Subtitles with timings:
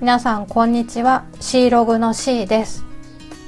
[0.00, 1.24] 皆さんこんにちは。
[1.38, 2.84] C ログの C です。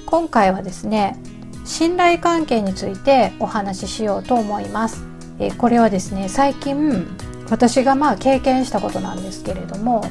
[0.07, 1.19] 今回はですね
[1.65, 5.05] 信頼関係についてお話ししようと思います。
[5.41, 7.05] えこれはですね最近
[7.51, 10.05] 私がまあ経験したことなんですけれども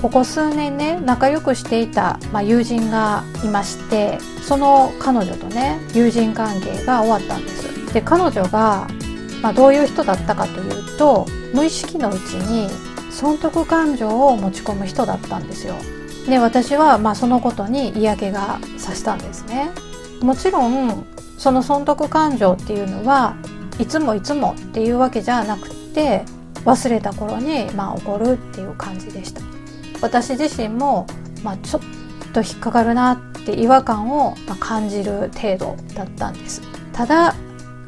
[0.00, 7.92] ここ数年ね仲良くしていた、まあ、友人がいましてその彼女とね友人関係が終わったんです。
[7.92, 8.86] で彼女が、
[9.42, 12.68] まあ、どういう人だったかというと無意識のうちに
[13.12, 15.74] 損得感情を持ち込む人だったんですよ。
[16.28, 19.70] で私はまあそのことに嫌気がさしたんですね。
[20.22, 21.04] もちろん
[21.36, 23.36] その損得感情っていうのは
[23.78, 26.24] いつもいつもっていうわけじゃなくて
[26.64, 29.42] 忘れた頃にまあ起こるっていう感じでした。
[30.00, 31.06] 私自身も、
[31.44, 31.82] まあ、ちょっ
[32.32, 36.62] と引っかかるなって違和感を感じる程度だったんです。
[36.92, 37.34] ただ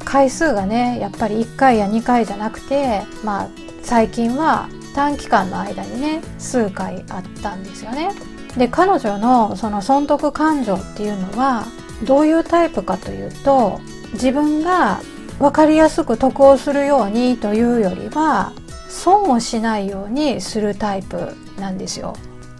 [0.03, 3.49] 回数がねやっぱり1回や2回じゃなくてまあ
[3.81, 8.11] 最近は短期間の間にね数回あったんですよね。
[8.57, 11.65] で彼女のその損得感情っていうのは
[12.03, 13.81] どういうタイプかというと
[14.13, 15.01] 自分が
[15.39, 18.53] 分かりやすく得をするようにというよりは
[18.87, 22.15] 損をしないようにするタイプなんですよ。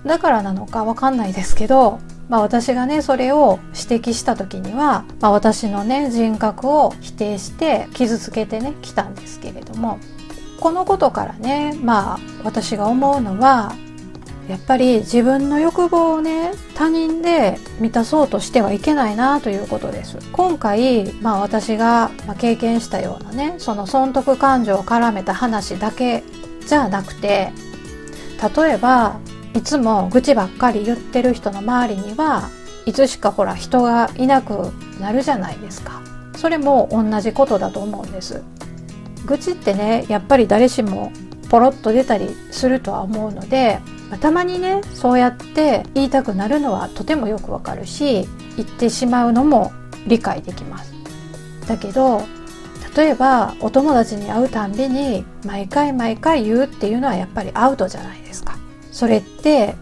[0.06, 10.00] だからなのかわかんないですけど、まあ、私がねそれを指摘した時には、まあ、私のね人格を否定して傷つけてねきたんですけれども。
[10.59, 13.75] このことからねまあ私が思うのは
[14.48, 20.17] やっぱり自分の欲望をね他人で満たそうとしてはいけないなということです。
[20.31, 26.23] 今回、まあ、私が経験したようなねその損得感情を絡めた話だけ
[26.67, 27.52] じゃなくて
[28.56, 29.19] 例えば
[29.56, 32.50] いつも愚痴ばっかり言ってる人の周りには
[32.86, 36.02] いつしかほら人がいなくなるじゃないですか。
[36.36, 38.44] それも同じことだと思うんです。
[39.26, 41.12] 愚痴ってねやっぱり誰しも
[41.50, 43.80] ポロッと出たりするとは思うので
[44.20, 49.72] たまにねそうやって言いたくなるのはとてもよくわかるし言ってしまうのも
[50.08, 50.94] 理解できます。
[51.68, 52.22] だけど
[52.96, 58.57] 例えばお友達に会うたんびに毎回毎回言うっていうのはやっぱりアウトじゃないですか。
[58.92, 59.75] それって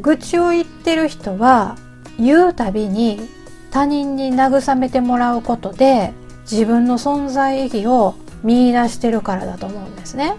[0.00, 1.76] 愚痴を言ってる人は
[2.18, 3.28] 言うたびに
[3.70, 6.12] 他人に慰めてもらうことで
[6.50, 10.36] 自分の存在意義を見出してるからだと思うんですね。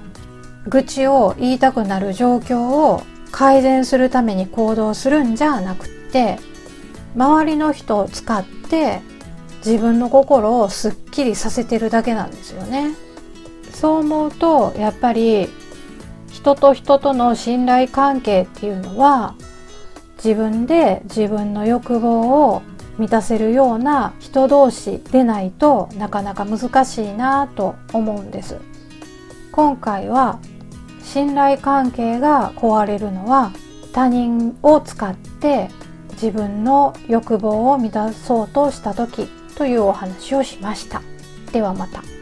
[0.68, 6.38] 愚痴を言いたくなる状況を改善するために行動するんじゃなくって
[7.16, 9.02] 周りの人を使って
[9.66, 12.96] 自分の心をすっきりさせてるだけなんですよね。
[13.74, 15.50] そう思うとやっぱり
[16.30, 19.36] 人と人との信頼関係っていうのは
[20.24, 22.62] 自分で自分の欲望を
[23.02, 28.58] 満たせるような人同士でないとなかなか難しいなと思うんです
[29.52, 30.40] 今回は
[31.02, 33.54] 信頼関係が壊れるのは
[33.92, 35.72] 他人を使って
[36.12, 41.02] 自分の欲望を満たそうとした時というお話をしました。
[41.52, 42.21] ではまた。